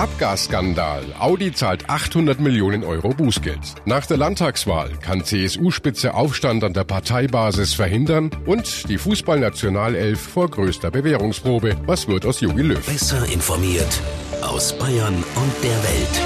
[0.00, 1.04] Abgasskandal.
[1.18, 3.60] Audi zahlt 800 Millionen Euro Bußgeld.
[3.84, 10.90] Nach der Landtagswahl kann CSU-Spitze Aufstand an der Parteibasis verhindern und die Fußballnationalelf vor größter
[10.90, 11.76] Bewährungsprobe.
[11.84, 12.86] Was wird aus Jogi Löw?
[12.86, 14.00] Besser informiert
[14.40, 16.22] aus Bayern und der Welt.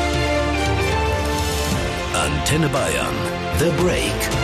[2.14, 3.14] Antenne Bayern.
[3.58, 4.43] The Break.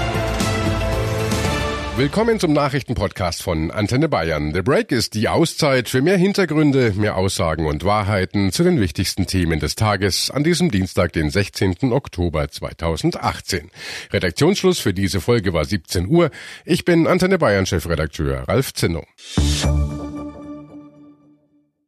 [1.96, 4.54] Willkommen zum Nachrichtenpodcast von Antenne Bayern.
[4.54, 9.26] The Break ist die Auszeit für mehr Hintergründe, mehr Aussagen und Wahrheiten zu den wichtigsten
[9.26, 11.92] Themen des Tages an diesem Dienstag, den 16.
[11.92, 13.70] Oktober 2018.
[14.12, 16.30] Redaktionsschluss für diese Folge war 17 Uhr.
[16.64, 19.04] Ich bin Antenne Bayern Chefredakteur Ralf Zinno.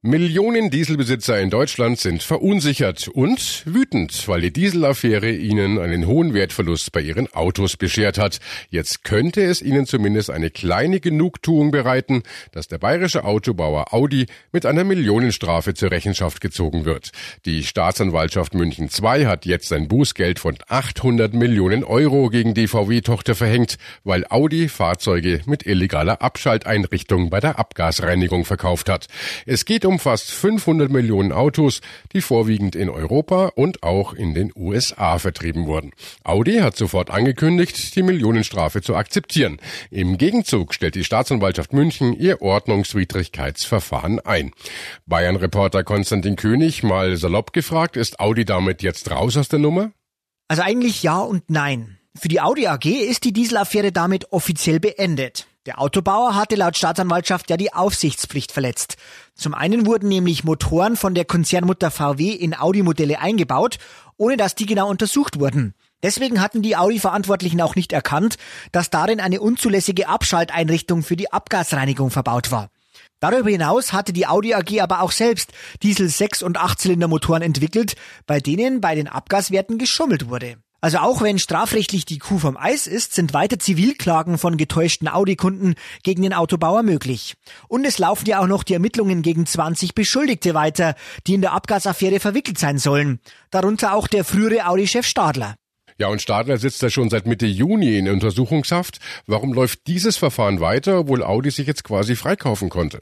[0.04, 6.90] Millionen Dieselbesitzer in Deutschland sind verunsichert und wütend, weil die Dieselaffäre ihnen einen hohen Wertverlust
[6.90, 8.40] bei ihren Autos beschert hat.
[8.68, 14.66] Jetzt könnte es ihnen zumindest eine kleine Genugtuung bereiten, dass der bayerische Autobauer Audi mit
[14.66, 17.12] einer Millionenstrafe zur Rechenschaft gezogen wird.
[17.46, 23.36] Die Staatsanwaltschaft München II hat jetzt ein Bußgeld von 800 Millionen Euro gegen die VW-Tochter
[23.36, 29.06] verhängt, weil Audi Fahrzeuge mit illegaler Abschalteinrichtung bei der Abgasreinigung verkauft hat.
[29.46, 34.32] Es geht um um fast 500 Millionen Autos, die vorwiegend in Europa und auch in
[34.32, 35.92] den USA vertrieben wurden.
[36.24, 39.58] Audi hat sofort angekündigt, die Millionenstrafe zu akzeptieren.
[39.90, 44.52] Im Gegenzug stellt die Staatsanwaltschaft München ihr Ordnungswidrigkeitsverfahren ein.
[45.06, 49.92] Bayern-Reporter Konstantin König mal salopp gefragt, ist Audi damit jetzt raus aus der Nummer?
[50.48, 51.98] Also eigentlich ja und nein.
[52.18, 55.46] Für die Audi AG ist die Dieselaffäre damit offiziell beendet.
[55.64, 58.96] Der Autobauer hatte laut Staatsanwaltschaft ja die Aufsichtspflicht verletzt.
[59.36, 63.78] Zum einen wurden nämlich Motoren von der Konzernmutter VW in Audi-Modelle eingebaut,
[64.16, 65.74] ohne dass die genau untersucht wurden.
[66.02, 68.38] Deswegen hatten die Audi-Verantwortlichen auch nicht erkannt,
[68.72, 72.70] dass darin eine unzulässige Abschalteinrichtung für die Abgasreinigung verbaut war.
[73.20, 75.52] Darüber hinaus hatte die Audi AG aber auch selbst
[75.84, 77.94] Diesel 6 und 8 Zylinder Motoren entwickelt,
[78.26, 80.56] bei denen bei den Abgaswerten geschummelt wurde.
[80.82, 85.76] Also auch wenn strafrechtlich die Kuh vom Eis ist, sind weiter Zivilklagen von getäuschten Audi-Kunden
[86.02, 87.36] gegen den Autobauer möglich.
[87.68, 90.96] Und es laufen ja auch noch die Ermittlungen gegen 20 Beschuldigte weiter,
[91.28, 93.20] die in der Abgasaffäre verwickelt sein sollen.
[93.52, 95.54] Darunter auch der frühere Audi-Chef Stadler.
[95.98, 98.98] Ja, und Stadler sitzt ja schon seit Mitte Juni in Untersuchungshaft.
[99.28, 103.00] Warum läuft dieses Verfahren weiter, obwohl Audi sich jetzt quasi freikaufen konnte?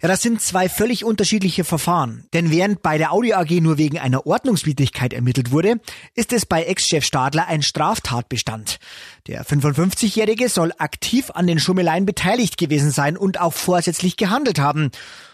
[0.00, 2.26] Ja, das sind zwei völlig unterschiedliche Verfahren.
[2.32, 5.80] Denn während bei der Audi AG nur wegen einer Ordnungswidrigkeit ermittelt wurde,
[6.14, 8.78] ist es bei Ex-Chef Stadler ein Straftatbestand.
[9.26, 14.90] Der 55-Jährige soll aktiv an den Schummeleien beteiligt gewesen sein und auch vorsätzlich gehandelt haben.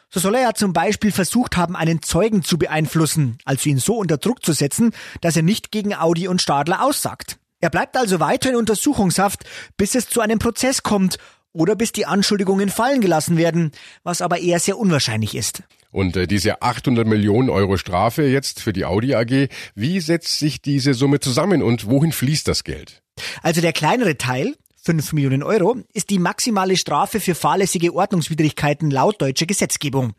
[0.08, 3.96] So soll er ja zum Beispiel versucht haben, einen Zeugen zu beeinflussen, also ihn so
[3.96, 7.38] unter Druck zu setzen, dass er nicht gegen Audi und Stadler aussagt.
[7.60, 9.44] Er bleibt also weiter in Untersuchungshaft,
[9.76, 11.18] bis es zu einem Prozess kommt
[11.56, 13.72] oder bis die Anschuldigungen fallen gelassen werden,
[14.02, 15.62] was aber eher sehr unwahrscheinlich ist.
[15.90, 20.60] Und äh, diese 800 Millionen Euro Strafe jetzt für die Audi AG, wie setzt sich
[20.60, 23.02] diese Summe zusammen und wohin fließt das Geld?
[23.42, 29.22] Also der kleinere Teil, 5 Millionen Euro, ist die maximale Strafe für fahrlässige Ordnungswidrigkeiten laut
[29.22, 30.12] deutscher Gesetzgebung.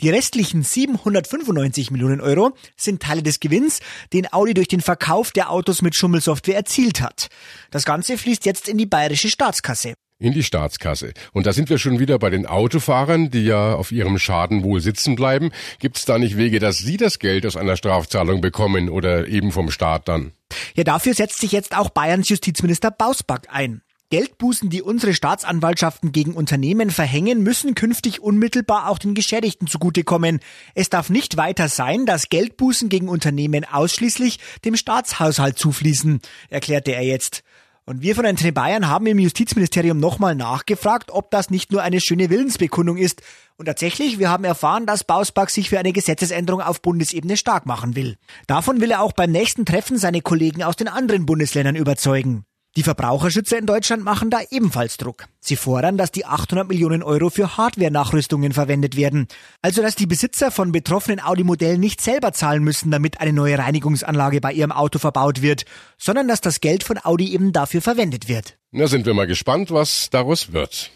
[0.00, 3.80] Die restlichen 795 Millionen Euro sind Teile des Gewinns,
[4.14, 7.28] den Audi durch den Verkauf der Autos mit Schummelsoftware erzielt hat.
[7.70, 11.12] Das Ganze fließt jetzt in die bayerische Staatskasse in die Staatskasse.
[11.32, 14.80] Und da sind wir schon wieder bei den Autofahrern, die ja auf ihrem Schaden wohl
[14.80, 15.50] sitzen bleiben.
[15.80, 19.50] Gibt es da nicht Wege, dass sie das Geld aus einer Strafzahlung bekommen oder eben
[19.50, 20.32] vom Staat dann?
[20.76, 23.82] Ja, dafür setzt sich jetzt auch Bayerns Justizminister Bausback ein.
[24.10, 30.40] Geldbußen, die unsere Staatsanwaltschaften gegen Unternehmen verhängen, müssen künftig unmittelbar auch den Geschädigten zugutekommen.
[30.74, 37.04] Es darf nicht weiter sein, dass Geldbußen gegen Unternehmen ausschließlich dem Staatshaushalt zufließen, erklärte er
[37.04, 37.44] jetzt.
[37.90, 42.00] Und wir von Antenne Bayern haben im Justizministerium nochmal nachgefragt, ob das nicht nur eine
[42.00, 43.20] schöne Willensbekundung ist.
[43.56, 47.96] Und tatsächlich, wir haben erfahren, dass Bausback sich für eine Gesetzesänderung auf Bundesebene stark machen
[47.96, 48.16] will.
[48.46, 52.44] Davon will er auch beim nächsten Treffen seine Kollegen aus den anderen Bundesländern überzeugen.
[52.76, 55.26] Die Verbraucherschützer in Deutschland machen da ebenfalls Druck.
[55.40, 59.26] Sie fordern, dass die 800 Millionen Euro für Hardware-Nachrüstungen verwendet werden.
[59.60, 64.40] Also, dass die Besitzer von betroffenen Audi-Modellen nicht selber zahlen müssen, damit eine neue Reinigungsanlage
[64.40, 65.64] bei ihrem Auto verbaut wird,
[65.98, 68.56] sondern dass das Geld von Audi eben dafür verwendet wird.
[68.70, 70.92] Na, sind wir mal gespannt, was daraus wird.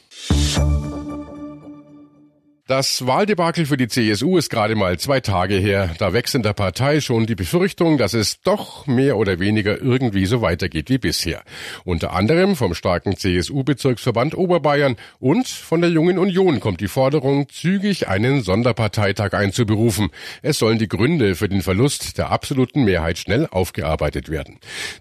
[2.66, 5.94] Das Wahldebakel für die CSU ist gerade mal zwei Tage her.
[5.98, 10.24] Da wächst in der Partei schon die Befürchtung, dass es doch mehr oder weniger irgendwie
[10.24, 11.42] so weitergeht wie bisher.
[11.84, 18.08] Unter anderem vom starken CSU-Bezirksverband Oberbayern und von der Jungen Union kommt die Forderung, zügig
[18.08, 20.08] einen Sonderparteitag einzuberufen.
[20.40, 24.58] Es sollen die Gründe für den Verlust der absoluten Mehrheit schnell aufgearbeitet werden.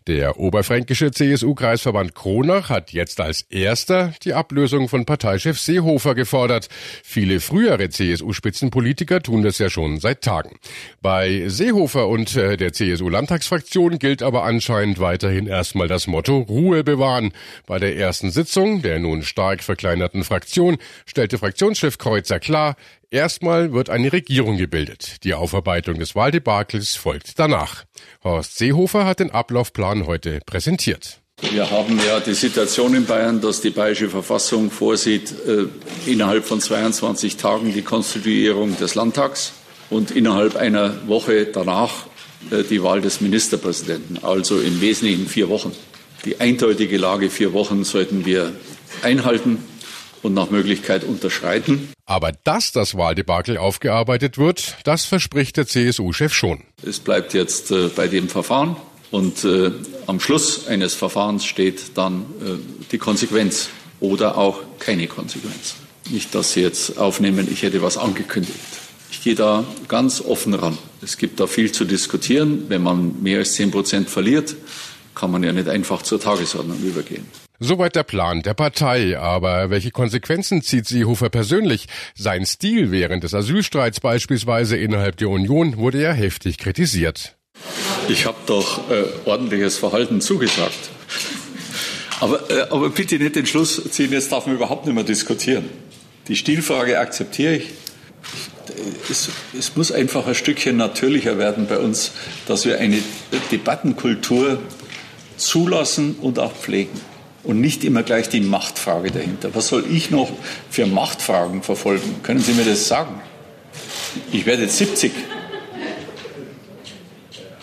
[0.07, 6.67] Der oberfränkische CSU-Kreisverband Kronach hat jetzt als erster die Ablösung von Parteichef Seehofer gefordert.
[7.05, 10.57] Viele Frühere CSU-Spitzenpolitiker tun das ja schon seit Tagen.
[11.03, 17.31] Bei Seehofer und äh, der CSU-Landtagsfraktion gilt aber anscheinend weiterhin erstmal das Motto Ruhe bewahren.
[17.67, 22.75] Bei der ersten Sitzung der nun stark verkleinerten Fraktion stellte Fraktionschef Kreuzer klar,
[23.11, 25.23] Erstmal wird eine Regierung gebildet.
[25.23, 27.83] Die Aufarbeitung des Wahldebakels folgt danach.
[28.23, 31.22] Horst Seehofer hat den Ablaufplan heute präsentiert.
[31.41, 35.65] Wir haben ja die Situation in Bayern, dass die bayerische Verfassung vorsieht, äh,
[36.09, 39.53] innerhalb von 22 Tagen die Konstituierung des Landtags
[39.89, 42.07] und innerhalb einer Woche danach
[42.51, 45.71] äh, die Wahl des Ministerpräsidenten, also im Wesentlichen vier Wochen.
[46.25, 48.53] Die eindeutige Lage vier Wochen sollten wir
[49.01, 49.63] einhalten
[50.21, 51.89] und nach Möglichkeit unterschreiten.
[52.05, 56.63] Aber dass das Wahldebakel aufgearbeitet wird, das verspricht der CSU-Chef schon.
[56.85, 58.77] Es bleibt jetzt äh, bei dem Verfahren
[59.13, 59.71] und äh,
[60.07, 63.69] am Schluss eines Verfahrens steht dann äh, die Konsequenz
[63.99, 65.75] oder auch keine Konsequenz.
[66.09, 68.57] Nicht, dass Sie jetzt aufnehmen, ich hätte was angekündigt.
[69.11, 70.79] Ich gehe da ganz offen ran.
[71.03, 72.65] Es gibt da viel zu diskutieren.
[72.69, 74.55] Wenn man mehr als zehn Prozent verliert,
[75.13, 77.27] kann man ja nicht einfach zur Tagesordnung übergehen.
[77.59, 79.19] Soweit der Plan der Partei.
[79.19, 81.85] Aber welche Konsequenzen zieht Seehofer persönlich?
[82.15, 87.37] Sein Stil während des Asylstreits beispielsweise innerhalb der Union wurde ja heftig kritisiert.
[88.09, 90.89] Ich habe doch äh, ordentliches Verhalten zugesagt.
[92.19, 95.69] Aber, äh, aber bitte nicht den Schluss ziehen, jetzt darf man überhaupt nicht mehr diskutieren.
[96.27, 97.69] Die Stilfrage akzeptiere ich.
[99.09, 102.11] Es, es muss einfach ein Stückchen natürlicher werden bei uns,
[102.47, 102.99] dass wir eine
[103.51, 104.59] Debattenkultur
[105.37, 106.99] zulassen und auch pflegen
[107.43, 109.53] und nicht immer gleich die Machtfrage dahinter.
[109.53, 110.31] Was soll ich noch
[110.69, 112.21] für Machtfragen verfolgen?
[112.23, 113.21] Können Sie mir das sagen?
[114.31, 115.11] Ich werde jetzt 70.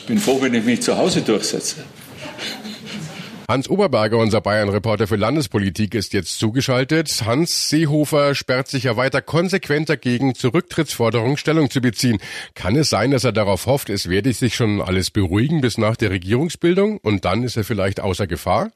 [0.06, 1.84] Bin froh, wenn ich mich zu Hause durchsetze.
[3.50, 7.24] Hans Oberberger, unser Bayern-Reporter für Landespolitik, ist jetzt zugeschaltet.
[7.26, 12.18] Hans Seehofer sperrt sich ja weiter konsequent dagegen, zur Rücktrittsforderung Stellung zu beziehen.
[12.54, 15.96] Kann es sein, dass er darauf hofft, es werde sich schon alles beruhigen bis nach
[15.96, 18.70] der Regierungsbildung und dann ist er vielleicht außer Gefahr?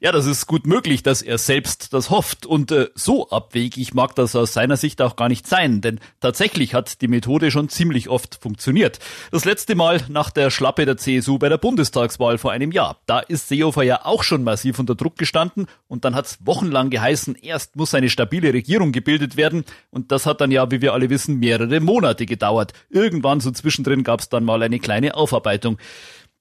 [0.00, 2.46] Ja, das ist gut möglich, dass er selbst das hofft.
[2.46, 6.74] Und äh, so abwegig mag das aus seiner Sicht auch gar nicht sein, denn tatsächlich
[6.74, 8.98] hat die Methode schon ziemlich oft funktioniert.
[9.30, 13.00] Das letzte Mal nach der Schlappe der CSU bei der Bundestagswahl vor einem Jahr.
[13.06, 16.90] Da ist Seehofer ja auch schon massiv unter Druck gestanden und dann hat es wochenlang
[16.90, 20.92] geheißen, erst muss eine stabile Regierung gebildet werden und das hat dann ja, wie wir
[20.92, 22.72] alle wissen, mehrere Monate gedauert.
[22.90, 25.78] Irgendwann so zwischendrin gab es dann mal eine kleine Aufarbeitung.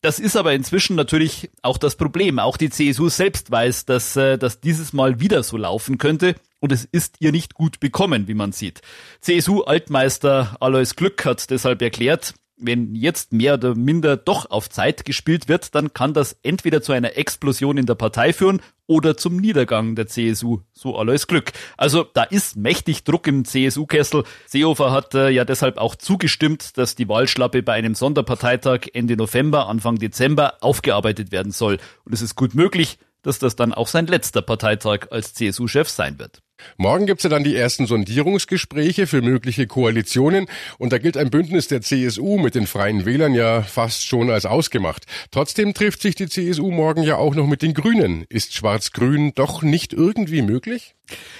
[0.01, 2.39] Das ist aber inzwischen natürlich auch das Problem.
[2.39, 6.35] Auch die CSU selbst weiß, dass, äh, dass dieses Mal wieder so laufen könnte.
[6.59, 8.81] Und es ist ihr nicht gut bekommen, wie man sieht.
[9.21, 15.49] CSU-Altmeister Alois Glück hat deshalb erklärt, wenn jetzt mehr oder minder doch auf Zeit gespielt
[15.49, 19.95] wird, dann kann das entweder zu einer Explosion in der Partei führen oder zum Niedergang
[19.95, 20.59] der CSU.
[20.73, 21.51] So alles Glück.
[21.77, 24.23] Also da ist mächtig Druck im CSU-Kessel.
[24.47, 29.67] Seehofer hat äh, ja deshalb auch zugestimmt, dass die Wahlschlappe bei einem Sonderparteitag Ende November,
[29.67, 31.77] Anfang Dezember aufgearbeitet werden soll.
[32.03, 36.19] Und es ist gut möglich, dass das dann auch sein letzter Parteitag als CSU-Chef sein
[36.19, 36.41] wird.
[36.77, 40.47] Morgen gibt's ja dann die ersten Sondierungsgespräche für mögliche Koalitionen
[40.77, 44.45] und da gilt ein Bündnis der CSU mit den Freien Wählern ja fast schon als
[44.45, 45.05] ausgemacht.
[45.31, 48.25] Trotzdem trifft sich die CSU morgen ja auch noch mit den Grünen.
[48.29, 50.95] Ist Schwarz-Grün doch nicht irgendwie möglich?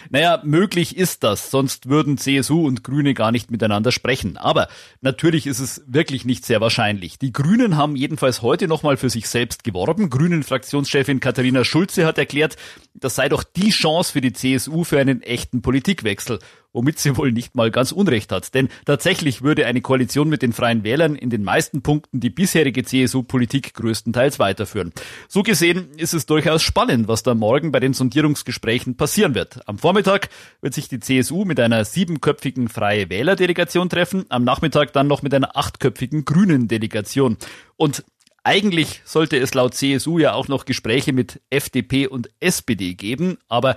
[0.10, 4.38] Naja, möglich ist das, sonst würden CSU und Grüne gar nicht miteinander sprechen.
[4.38, 4.68] Aber
[5.02, 7.20] natürlich ist es wirklich nicht sehr wahrscheinlich.
[7.20, 10.10] Die Grünen haben jedenfalls heute nochmal für sich selbst geworben.
[10.10, 12.58] Grünen-Fraktionschefin Katharina Schulze hat erklärt,
[12.94, 16.40] das sei doch die Chance für die CSU für einen echten Politikwechsel
[16.74, 18.54] womit sie wohl nicht mal ganz Unrecht hat.
[18.54, 22.84] Denn tatsächlich würde eine Koalition mit den Freien Wählern in den meisten Punkten die bisherige
[22.84, 24.94] CSU-Politik größtenteils weiterführen.
[25.28, 29.68] So gesehen ist es durchaus spannend, was da morgen bei den Sondierungsgesprächen passieren wird.
[29.68, 30.30] Am Vormittag
[30.62, 35.34] wird sich die CSU mit einer siebenköpfigen Freie Wähler-Delegation treffen, am Nachmittag dann noch mit
[35.34, 37.38] einer achtköpfigen Grünen-Delegation.
[37.76, 38.04] Und
[38.44, 43.76] eigentlich sollte es laut CSU ja auch noch Gespräche mit FDP und SPD geben, aber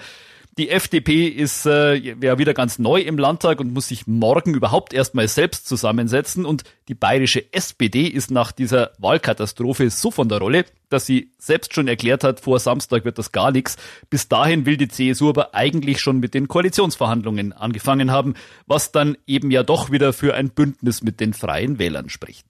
[0.56, 4.94] die FDP ist äh, ja wieder ganz neu im Landtag und muss sich morgen überhaupt
[4.94, 6.44] erstmal selbst zusammensetzen.
[6.44, 11.75] Und die bayerische SPD ist nach dieser Wahlkatastrophe so von der Rolle, dass sie selbst
[11.75, 13.76] schon erklärt hat, vor Samstag wird das gar nichts.
[14.11, 18.35] Bis dahin will die CSU aber eigentlich schon mit den Koalitionsverhandlungen angefangen haben,
[18.66, 22.47] was dann eben ja doch wieder für ein Bündnis mit den freien Wählern spricht.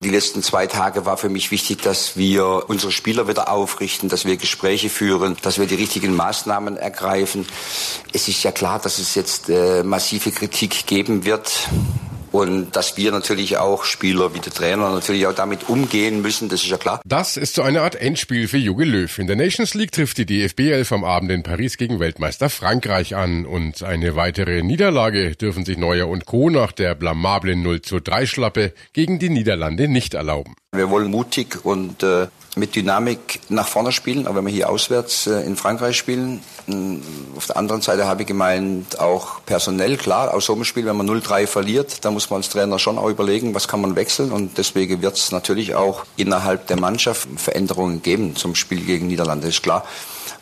[0.00, 4.24] Die letzten zwei Tage war für mich wichtig, dass wir unsere Spieler wieder aufrichten, dass
[4.24, 7.48] wir Gespräche führen, dass wir die richtigen Maßnahmen ergreifen.
[8.12, 11.68] Es ist ja klar, dass es jetzt äh, massive Kritik geben wird.
[12.32, 16.62] Und dass wir natürlich auch Spieler wie der Trainer natürlich auch damit umgehen müssen, das
[16.62, 17.00] ist ja klar.
[17.04, 19.18] Das ist so eine Art Endspiel für Jogi Löw.
[19.18, 23.16] In der Nations League trifft die DFB 11 am Abend in Paris gegen Weltmeister Frankreich
[23.16, 26.50] an und eine weitere Niederlage dürfen sich Neuer und Co.
[26.50, 30.54] nach der blamablen 0 zu 3 Schlappe gegen die Niederlande nicht erlauben.
[30.72, 32.26] Wir wollen mutig und äh,
[32.58, 36.42] mit Dynamik nach vorne spielen, aber wenn wir hier auswärts äh, in Frankreich spielen.
[37.36, 40.96] Auf der anderen Seite habe ich gemeint, auch personell, klar, aus so einem Spiel, wenn
[40.96, 44.32] man 0-3 verliert, da muss man als Trainer schon auch überlegen, was kann man wechseln
[44.32, 49.48] und deswegen wird es natürlich auch innerhalb der Mannschaft Veränderungen geben zum Spiel gegen Niederlande,
[49.48, 49.84] ist klar.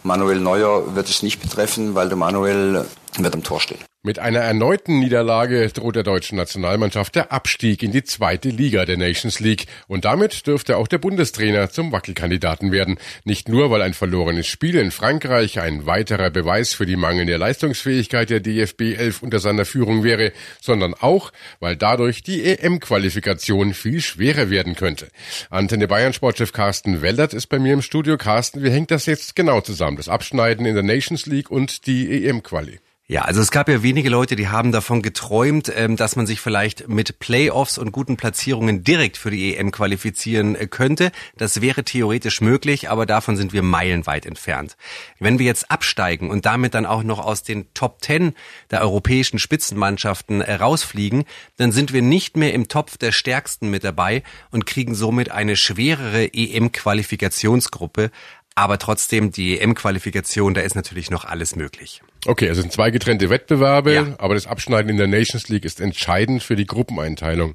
[0.03, 2.87] Manuel Neuer wird es nicht betreffen, weil der Manuel
[3.19, 3.79] wird am Tor stehen.
[4.07, 8.97] Mit einer erneuten Niederlage droht der deutschen Nationalmannschaft der Abstieg in die zweite Liga der
[8.97, 9.67] Nations League.
[9.89, 12.99] Und damit dürfte auch der Bundestrainer zum Wackelkandidaten werden.
[13.25, 18.31] Nicht nur, weil ein verlorenes Spiel in Frankreich ein weiterer Beweis für die mangelnde Leistungsfähigkeit
[18.31, 24.51] der DFB 11 unter seiner Führung wäre, sondern auch, weil dadurch die EM-Qualifikation viel schwerer
[24.51, 25.09] werden könnte.
[25.51, 28.17] Antenne Bayern Sportchef Carsten Wellert ist bei mir im Studio.
[28.17, 29.97] Carsten, wie hängt das jetzt genau zusammen?
[29.97, 32.79] Das Abschneiden in der Nations League und die EM-Quali?
[33.09, 36.41] Ja, also es gab ja wenige Leute, die haben davon geträumt, ähm, dass man sich
[36.41, 41.13] vielleicht mit Playoffs und guten Platzierungen direkt für die EM qualifizieren äh, könnte.
[41.37, 44.77] Das wäre theoretisch möglich, aber davon sind wir meilenweit entfernt.
[45.21, 48.35] Wenn wir jetzt absteigen und damit dann auch noch aus den Top Ten
[48.73, 51.27] der europäischen Spitzenmannschaften äh, rausfliegen,
[51.59, 55.55] dann sind wir nicht mehr im Topf der Stärksten mit dabei und kriegen somit eine
[55.55, 58.11] schwerere EM-Qualifikationsgruppe.
[58.57, 62.03] Aber trotzdem, die EM-Qualifikation, da ist natürlich noch alles möglich.
[62.27, 64.07] Okay, also es sind zwei getrennte Wettbewerbe, ja.
[64.19, 67.55] aber das Abschneiden in der Nations League ist entscheidend für die Gruppeneinteilung.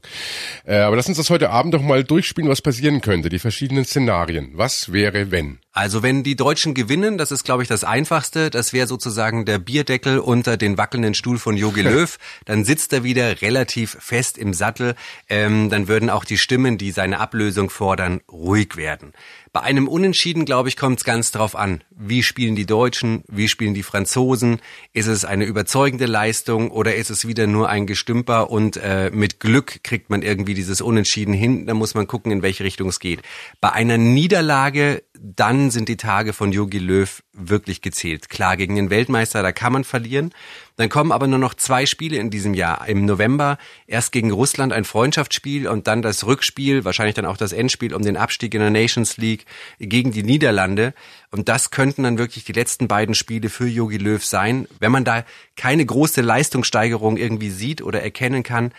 [0.66, 3.84] Äh, aber lass uns das heute Abend doch mal durchspielen, was passieren könnte, die verschiedenen
[3.84, 4.52] Szenarien.
[4.54, 5.60] Was wäre, wenn?
[5.74, 8.50] Also wenn die Deutschen gewinnen, das ist, glaube ich, das Einfachste.
[8.50, 12.18] Das wäre sozusagen der Bierdeckel unter den wackelnden Stuhl von Jogi Löw.
[12.44, 14.96] Dann sitzt er wieder relativ fest im Sattel.
[15.30, 19.14] Ähm, dann würden auch die Stimmen, die seine Ablösung fordern, ruhig werden.
[19.54, 21.84] Bei einem Unentschieden, glaube ich, kommt es ganz drauf an.
[21.90, 23.24] Wie spielen die Deutschen?
[23.28, 24.62] Wie spielen die Franzosen?
[24.94, 29.42] Ist es eine überzeugende Leistung oder ist es wieder nur ein Gestümper und äh, mit
[29.42, 31.66] Glück kriegt man irgendwie dieses Unentschieden hin?
[31.66, 33.24] Da muss man gucken, in welche Richtung es geht.
[33.60, 38.30] Bei einer Niederlage, dann sind die Tage von Jogi Löw wirklich gezählt.
[38.30, 40.34] Klar, gegen den Weltmeister, da kann man verlieren.
[40.78, 42.88] Dann kommen aber nur noch zwei Spiele in diesem Jahr.
[42.88, 47.54] Im November erst gegen Russland ein Freundschaftsspiel und dann das Rückspiel, wahrscheinlich dann auch das
[47.54, 49.46] Endspiel um den Abstieg in der Nations League
[49.78, 50.94] gegen die Niederlande.
[51.30, 54.68] Und das könnten dann wirklich die letzten beiden Spiele für Jogi Löw sein.
[54.80, 55.24] Wenn man da
[55.56, 58.74] keine große Leistungssteigerung irgendwie sieht oder erkennen kann,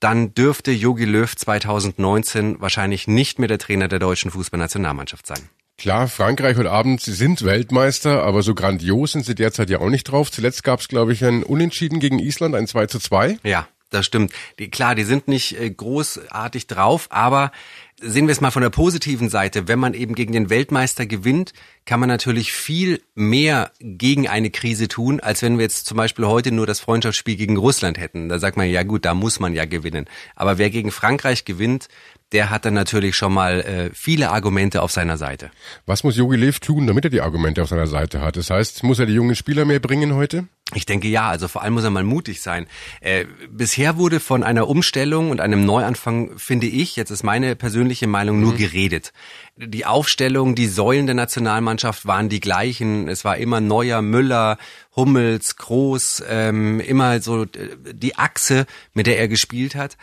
[0.00, 5.48] dann dürfte Jogi Löw 2019 wahrscheinlich nicht mehr der Trainer der deutschen Fußballnationalmannschaft sein.
[5.80, 9.88] Klar, Frankreich heute Abend, sie sind Weltmeister, aber so grandios sind sie derzeit ja auch
[9.88, 10.30] nicht drauf.
[10.30, 13.38] Zuletzt gab es, glaube ich, ein Unentschieden gegen Island, ein 2 zu 2.
[13.44, 14.30] Ja, das stimmt.
[14.58, 17.50] Die, klar, die sind nicht äh, großartig drauf, aber
[17.98, 19.68] sehen wir es mal von der positiven Seite.
[19.68, 21.54] Wenn man eben gegen den Weltmeister gewinnt,
[21.86, 26.26] kann man natürlich viel mehr gegen eine Krise tun, als wenn wir jetzt zum Beispiel
[26.26, 28.28] heute nur das Freundschaftsspiel gegen Russland hätten.
[28.28, 30.04] Da sagt man, ja gut, da muss man ja gewinnen.
[30.36, 31.88] Aber wer gegen Frankreich gewinnt,
[32.32, 35.50] der hat dann natürlich schon mal äh, viele Argumente auf seiner Seite.
[35.86, 38.36] Was muss Jogi Löw tun, damit er die Argumente auf seiner Seite hat?
[38.36, 40.46] Das heißt, muss er die jungen Spieler mehr bringen heute?
[40.74, 42.68] Ich denke ja, also vor allem muss er mal mutig sein.
[43.00, 48.06] Äh, bisher wurde von einer Umstellung und einem Neuanfang, finde ich, jetzt ist meine persönliche
[48.06, 48.58] Meinung, nur mhm.
[48.58, 49.12] geredet.
[49.56, 53.08] Die Aufstellung, die Säulen der Nationalmannschaft waren die gleichen.
[53.08, 54.58] Es war immer Neuer, Müller,
[54.94, 59.96] Hummels, Groß, ähm, immer so die Achse, mit der er gespielt hat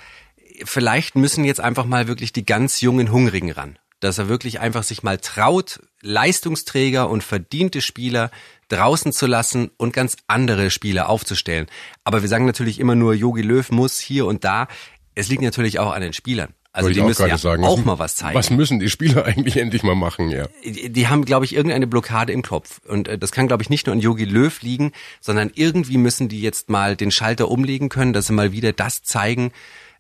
[0.64, 3.78] vielleicht müssen jetzt einfach mal wirklich die ganz jungen Hungrigen ran.
[4.00, 8.30] Dass er wirklich einfach sich mal traut, Leistungsträger und verdiente Spieler
[8.68, 11.68] draußen zu lassen und ganz andere Spieler aufzustellen.
[12.04, 14.68] Aber wir sagen natürlich immer nur, Yogi Löw muss hier und da.
[15.16, 16.54] Es liegt natürlich auch an den Spielern.
[16.78, 18.38] Also die müssen ja sagen, auch mal was zeigen.
[18.38, 20.48] Was müssen die Spieler eigentlich endlich mal machen, ja?
[20.64, 22.82] Die, die haben, glaube ich, irgendeine Blockade im Kopf.
[22.88, 26.30] Und äh, das kann, glaube ich, nicht nur an Yogi Löw liegen, sondern irgendwie müssen
[26.30, 29.52] die jetzt mal den Schalter umlegen können, dass sie mal wieder das zeigen,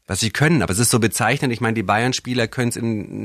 [0.07, 0.61] was sie können.
[0.61, 1.53] Aber es ist so bezeichnend.
[1.53, 2.75] Ich meine, die Bayern-Spieler können es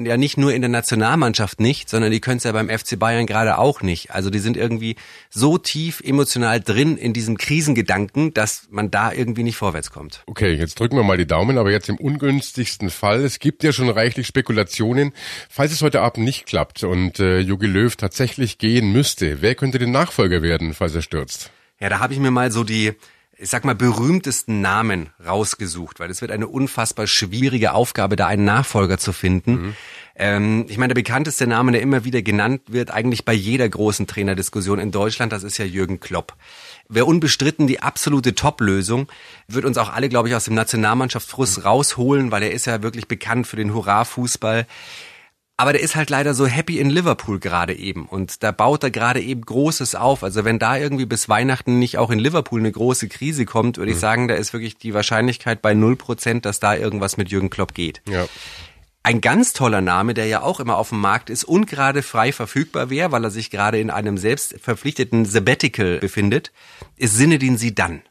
[0.06, 3.26] ja nicht nur in der Nationalmannschaft nicht, sondern die können es ja beim FC Bayern
[3.26, 4.10] gerade auch nicht.
[4.10, 4.96] Also die sind irgendwie
[5.30, 10.24] so tief emotional drin in diesem Krisengedanken, dass man da irgendwie nicht vorwärts kommt.
[10.26, 13.20] Okay, jetzt drücken wir mal die Daumen, aber jetzt im ungünstigsten Fall.
[13.24, 15.12] Es gibt ja schon reichlich Spekulationen,
[15.48, 19.40] falls es heute Abend nicht klappt und äh, Jogi Löw tatsächlich gehen müsste.
[19.40, 21.50] Wer könnte den Nachfolger werden, falls er stürzt?
[21.78, 22.92] Ja, da habe ich mir mal so die
[23.38, 28.44] ich sag mal, berühmtesten Namen rausgesucht, weil es wird eine unfassbar schwierige Aufgabe, da einen
[28.44, 29.52] Nachfolger zu finden.
[29.52, 29.76] Mhm.
[30.14, 34.06] Ähm, ich meine, der bekannteste Name, der immer wieder genannt wird, eigentlich bei jeder großen
[34.06, 36.34] Trainerdiskussion in Deutschland, das ist ja Jürgen Klopp.
[36.88, 39.10] wäre unbestritten die absolute Top-Lösung.
[39.48, 43.08] Wird uns auch alle, glaube ich, aus dem Nationalmannschaftsfrust rausholen, weil er ist ja wirklich
[43.08, 44.66] bekannt für den Hurra-Fußball.
[45.62, 48.06] Aber der ist halt leider so happy in Liverpool gerade eben.
[48.06, 50.24] Und da baut er gerade eben Großes auf.
[50.24, 53.92] Also wenn da irgendwie bis Weihnachten nicht auch in Liverpool eine große Krise kommt, würde
[53.92, 53.94] mhm.
[53.94, 57.48] ich sagen, da ist wirklich die Wahrscheinlichkeit bei null Prozent, dass da irgendwas mit Jürgen
[57.48, 58.02] Klopp geht.
[58.08, 58.26] Ja.
[59.04, 62.32] Ein ganz toller Name, der ja auch immer auf dem Markt ist und gerade frei
[62.32, 66.50] verfügbar wäre, weil er sich gerade in einem selbst verpflichteten Sabbatical befindet,
[66.96, 68.02] ist Sinedin Sidan.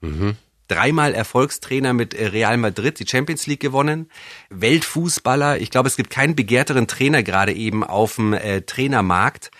[0.00, 0.36] Mhm.
[0.68, 4.10] Dreimal Erfolgstrainer mit äh, Real Madrid, die Champions League gewonnen.
[4.50, 5.58] Weltfußballer.
[5.60, 9.50] Ich glaube, es gibt keinen begehrteren Trainer gerade eben auf dem äh, Trainermarkt.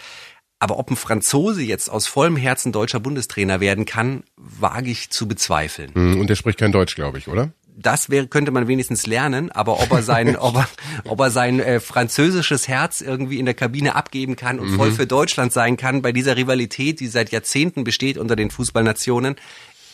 [0.61, 5.29] Aber ob ein Franzose jetzt aus vollem Herzen deutscher Bundestrainer werden kann, wage ich zu
[5.29, 5.93] bezweifeln.
[5.95, 7.53] Mhm, und der spricht kein Deutsch, glaube ich, oder?
[7.81, 10.69] das wäre, könnte man wenigstens lernen, aber ob er sein, ob er,
[11.05, 14.77] ob er sein äh, französisches Herz irgendwie in der Kabine abgeben kann und mhm.
[14.77, 19.37] voll für Deutschland sein kann bei dieser Rivalität, die seit Jahrzehnten besteht unter den Fußballnationen,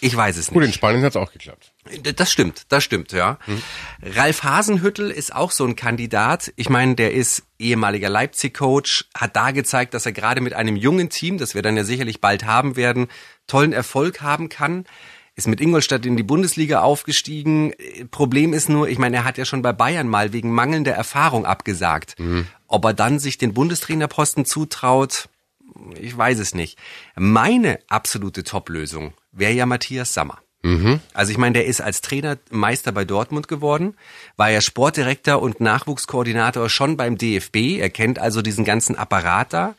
[0.04, 0.54] ich weiß es nicht.
[0.54, 1.72] Gut, in Spanien hat es auch geklappt.
[2.16, 3.38] Das stimmt, das stimmt, ja.
[3.46, 3.62] Hm.
[4.02, 6.52] Ralf Hasenhüttel ist auch so ein Kandidat.
[6.56, 11.08] Ich meine, der ist ehemaliger Leipzig-Coach, hat da gezeigt, dass er gerade mit einem jungen
[11.08, 13.08] Team, das wir dann ja sicherlich bald haben werden,
[13.46, 14.84] tollen Erfolg haben kann
[15.36, 17.72] ist mit Ingolstadt in die Bundesliga aufgestiegen.
[18.12, 21.44] Problem ist nur, ich meine, er hat ja schon bei Bayern mal wegen mangelnder Erfahrung
[21.44, 22.14] abgesagt.
[22.20, 22.46] Mhm.
[22.68, 25.28] Ob er dann sich den Bundestrainerposten zutraut,
[26.00, 26.78] ich weiß es nicht.
[27.16, 30.38] Meine absolute Top-Lösung wäre ja Matthias Sammer.
[30.64, 31.00] Mhm.
[31.12, 33.96] Also ich meine, der ist als Trainer Meister bei Dortmund geworden,
[34.38, 37.78] war ja Sportdirektor und Nachwuchskoordinator schon beim DFB.
[37.78, 39.74] Er kennt also diesen ganzen Apparat da.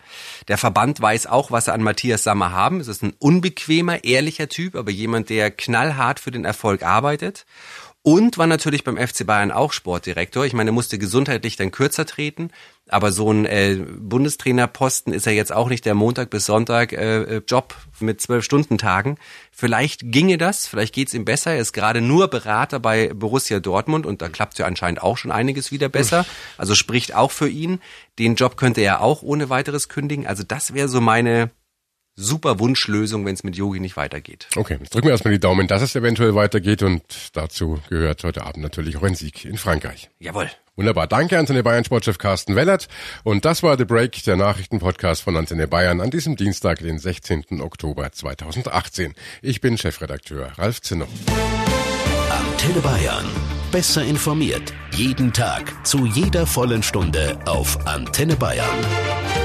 [0.47, 2.79] Der Verband weiß auch, was er an Matthias Sammer haben.
[2.79, 7.47] Es ist ein unbequemer, ehrlicher Typ, aber jemand, der knallhart für den Erfolg arbeitet
[8.05, 10.45] und war natürlich beim FC Bayern auch Sportdirektor.
[10.45, 12.51] Ich meine, er musste gesundheitlich dann kürzer treten,
[12.87, 17.23] aber so ein äh, Bundestrainerposten ist ja jetzt auch nicht der Montag bis Sonntag äh,
[17.23, 19.17] äh Job mit zwölf Stunden Tagen.
[19.51, 21.53] Vielleicht ginge das, vielleicht geht's ihm besser.
[21.53, 25.31] Er ist gerade nur Berater bei Borussia Dortmund und da klappt ja anscheinend auch schon
[25.31, 26.27] einiges wieder besser.
[26.59, 27.79] Also spricht auch für ihn.
[28.19, 30.27] Den Job könnte er auch ohne weiteres kündigen.
[30.27, 31.49] Also das wäre so meine
[32.15, 34.47] super Wunschlösung, wenn es mit Yogi nicht weitergeht.
[34.55, 37.03] Okay, jetzt drücken wir erstmal die Daumen, dass es eventuell weitergeht und
[37.33, 40.09] dazu gehört heute Abend natürlich auch ein Sieg in Frankreich.
[40.19, 40.49] Jawohl.
[40.75, 41.07] Wunderbar.
[41.07, 42.89] Danke Antenne Bayern Sportchef Carsten Wellert.
[43.23, 47.61] Und das war The Break, der Nachrichtenpodcast von Antenne Bayern an diesem Dienstag, den 16.
[47.61, 49.13] Oktober 2018.
[49.41, 51.07] Ich bin Chefredakteur Ralf Zinno.
[52.29, 53.25] Antenne Bayern.
[53.71, 54.73] Besser informiert.
[54.91, 55.85] Jeden Tag.
[55.85, 59.44] Zu jeder vollen Stunde auf Antenne Bayern.